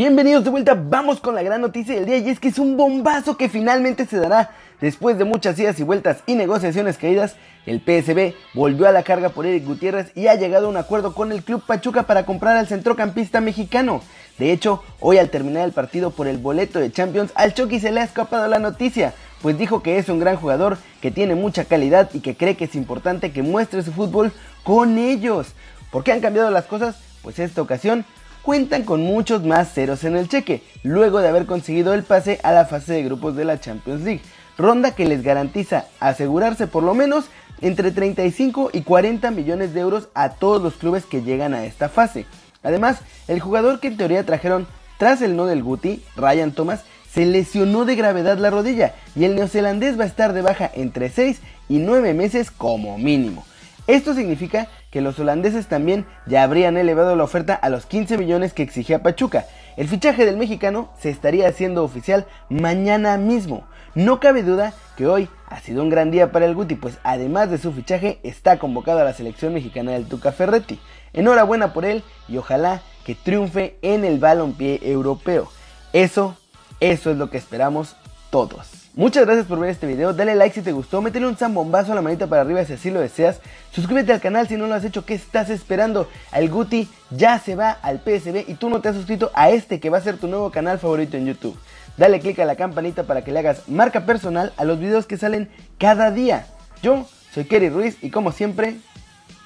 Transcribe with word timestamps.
Bienvenidos 0.00 0.44
de 0.44 0.48
vuelta, 0.48 0.72
vamos 0.74 1.20
con 1.20 1.34
la 1.34 1.42
gran 1.42 1.60
noticia 1.60 1.94
del 1.94 2.06
día 2.06 2.16
y 2.16 2.30
es 2.30 2.40
que 2.40 2.48
es 2.48 2.58
un 2.58 2.78
bombazo 2.78 3.36
que 3.36 3.50
finalmente 3.50 4.06
se 4.06 4.16
dará. 4.16 4.52
Después 4.80 5.18
de 5.18 5.26
muchas 5.26 5.58
idas 5.58 5.78
y 5.78 5.82
vueltas 5.82 6.22
y 6.26 6.36
negociaciones 6.36 6.96
caídas, 6.96 7.36
el 7.66 7.80
PSB 7.80 8.32
volvió 8.54 8.88
a 8.88 8.92
la 8.92 9.02
carga 9.02 9.28
por 9.28 9.44
Eric 9.44 9.66
Gutiérrez 9.66 10.10
y 10.16 10.28
ha 10.28 10.36
llegado 10.36 10.68
a 10.68 10.70
un 10.70 10.78
acuerdo 10.78 11.12
con 11.12 11.32
el 11.32 11.42
Club 11.42 11.62
Pachuca 11.66 12.04
para 12.04 12.24
comprar 12.24 12.56
al 12.56 12.66
centrocampista 12.66 13.42
mexicano. 13.42 14.00
De 14.38 14.52
hecho, 14.52 14.82
hoy 15.00 15.18
al 15.18 15.28
terminar 15.28 15.66
el 15.66 15.72
partido 15.72 16.12
por 16.12 16.28
el 16.28 16.38
boleto 16.38 16.80
de 16.80 16.90
Champions, 16.90 17.30
al 17.34 17.52
Chucky 17.52 17.78
se 17.78 17.92
le 17.92 18.00
ha 18.00 18.04
escapado 18.04 18.48
la 18.48 18.58
noticia, 18.58 19.12
pues 19.42 19.58
dijo 19.58 19.82
que 19.82 19.98
es 19.98 20.08
un 20.08 20.18
gran 20.18 20.36
jugador, 20.36 20.78
que 21.02 21.10
tiene 21.10 21.34
mucha 21.34 21.66
calidad 21.66 22.08
y 22.14 22.20
que 22.20 22.38
cree 22.38 22.56
que 22.56 22.64
es 22.64 22.74
importante 22.74 23.32
que 23.32 23.42
muestre 23.42 23.82
su 23.82 23.92
fútbol 23.92 24.32
con 24.62 24.96
ellos. 24.96 25.48
¿Por 25.90 26.04
qué 26.04 26.12
han 26.12 26.20
cambiado 26.20 26.50
las 26.50 26.64
cosas? 26.64 26.96
Pues 27.20 27.38
esta 27.38 27.60
ocasión 27.60 28.06
cuentan 28.42 28.84
con 28.84 29.02
muchos 29.02 29.44
más 29.44 29.72
ceros 29.72 30.04
en 30.04 30.16
el 30.16 30.28
cheque, 30.28 30.62
luego 30.82 31.20
de 31.20 31.28
haber 31.28 31.46
conseguido 31.46 31.94
el 31.94 32.02
pase 32.02 32.40
a 32.42 32.52
la 32.52 32.66
fase 32.66 32.94
de 32.94 33.02
grupos 33.02 33.36
de 33.36 33.44
la 33.44 33.60
Champions 33.60 34.02
League, 34.02 34.22
ronda 34.56 34.94
que 34.94 35.06
les 35.06 35.22
garantiza 35.22 35.86
asegurarse 36.00 36.66
por 36.66 36.82
lo 36.82 36.94
menos 36.94 37.26
entre 37.60 37.90
35 37.90 38.70
y 38.72 38.82
40 38.82 39.30
millones 39.30 39.74
de 39.74 39.80
euros 39.80 40.08
a 40.14 40.30
todos 40.30 40.62
los 40.62 40.74
clubes 40.74 41.04
que 41.04 41.22
llegan 41.22 41.54
a 41.54 41.64
esta 41.64 41.88
fase. 41.88 42.26
Además, 42.62 42.98
el 43.28 43.40
jugador 43.40 43.80
que 43.80 43.88
en 43.88 43.96
teoría 43.96 44.24
trajeron 44.24 44.66
tras 44.98 45.22
el 45.22 45.36
no 45.36 45.46
del 45.46 45.62
Guti, 45.62 46.02
Ryan 46.16 46.52
Thomas, 46.52 46.84
se 47.10 47.26
lesionó 47.26 47.84
de 47.84 47.96
gravedad 47.96 48.38
la 48.38 48.50
rodilla 48.50 48.94
y 49.16 49.24
el 49.24 49.34
neozelandés 49.34 49.98
va 49.98 50.04
a 50.04 50.06
estar 50.06 50.32
de 50.32 50.42
baja 50.42 50.70
entre 50.74 51.08
6 51.08 51.40
y 51.68 51.78
9 51.78 52.14
meses 52.14 52.50
como 52.50 52.98
mínimo. 52.98 53.44
Esto 53.86 54.14
significa 54.14 54.68
que 54.90 55.00
los 55.00 55.18
holandeses 55.18 55.66
también 55.66 56.06
ya 56.26 56.42
habrían 56.42 56.76
elevado 56.76 57.16
la 57.16 57.24
oferta 57.24 57.54
a 57.54 57.68
los 57.70 57.86
15 57.86 58.18
millones 58.18 58.52
que 58.52 58.62
exigía 58.62 59.02
Pachuca. 59.02 59.46
El 59.76 59.88
fichaje 59.88 60.26
del 60.26 60.36
mexicano 60.36 60.90
se 60.98 61.10
estaría 61.10 61.48
haciendo 61.48 61.84
oficial 61.84 62.26
mañana 62.48 63.16
mismo. 63.16 63.66
No 63.94 64.20
cabe 64.20 64.42
duda 64.42 64.74
que 64.96 65.06
hoy 65.06 65.28
ha 65.48 65.60
sido 65.60 65.82
un 65.82 65.90
gran 65.90 66.10
día 66.10 66.30
para 66.30 66.46
el 66.46 66.54
Guti, 66.54 66.74
pues 66.76 66.98
además 67.02 67.50
de 67.50 67.58
su 67.58 67.72
fichaje 67.72 68.20
está 68.22 68.58
convocado 68.58 69.00
a 69.00 69.04
la 69.04 69.14
selección 69.14 69.54
mexicana 69.54 69.92
del 69.92 70.06
Tuca 70.06 70.32
Ferretti. 70.32 70.78
Enhorabuena 71.12 71.72
por 71.72 71.84
él 71.84 72.04
y 72.28 72.36
ojalá 72.36 72.82
que 73.04 73.14
triunfe 73.14 73.78
en 73.82 74.04
el 74.04 74.18
balompié 74.18 74.78
europeo. 74.82 75.50
Eso, 75.92 76.36
eso 76.78 77.10
es 77.10 77.16
lo 77.16 77.30
que 77.30 77.38
esperamos 77.38 77.96
todos. 78.30 78.80
Muchas 78.94 79.24
gracias 79.24 79.46
por 79.46 79.60
ver 79.60 79.70
este 79.70 79.86
video, 79.86 80.12
dale 80.12 80.34
like 80.34 80.54
si 80.54 80.62
te 80.62 80.72
gustó, 80.72 81.00
métele 81.00 81.26
un 81.26 81.36
zambombazo 81.36 81.92
a 81.92 81.94
la 81.94 82.02
manita 82.02 82.26
para 82.26 82.42
arriba 82.42 82.64
si 82.64 82.72
así 82.72 82.90
lo 82.90 83.00
deseas, 83.00 83.40
suscríbete 83.70 84.12
al 84.12 84.20
canal 84.20 84.48
si 84.48 84.56
no 84.56 84.66
lo 84.66 84.74
has 84.74 84.84
hecho, 84.84 85.04
¿qué 85.04 85.14
estás 85.14 85.48
esperando? 85.48 86.08
El 86.32 86.50
Guti 86.50 86.88
ya 87.10 87.38
se 87.38 87.54
va 87.54 87.70
al 87.70 88.00
PSB 88.00 88.48
y 88.48 88.54
tú 88.54 88.68
no 88.68 88.80
te 88.80 88.88
has 88.88 88.96
suscrito 88.96 89.30
a 89.34 89.50
este 89.50 89.78
que 89.78 89.90
va 89.90 89.98
a 89.98 90.02
ser 90.02 90.16
tu 90.16 90.26
nuevo 90.26 90.50
canal 90.50 90.80
favorito 90.80 91.16
en 91.16 91.26
YouTube. 91.26 91.56
Dale 91.96 92.18
click 92.18 92.38
a 92.40 92.44
la 92.44 92.56
campanita 92.56 93.04
para 93.04 93.22
que 93.22 93.30
le 93.30 93.38
hagas 93.38 93.68
marca 93.68 94.06
personal 94.06 94.52
a 94.56 94.64
los 94.64 94.80
videos 94.80 95.06
que 95.06 95.16
salen 95.16 95.50
cada 95.78 96.10
día. 96.10 96.46
Yo 96.82 97.06
soy 97.32 97.44
Kerry 97.44 97.68
Ruiz 97.68 97.96
y 98.02 98.10
como 98.10 98.32
siempre, 98.32 98.76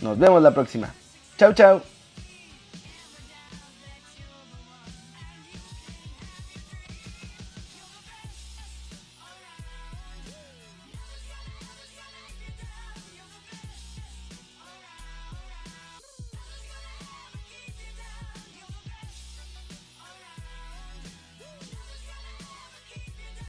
nos 0.00 0.18
vemos 0.18 0.42
la 0.42 0.52
próxima. 0.52 0.94
Chao, 1.36 1.52
chao. 1.52 2.01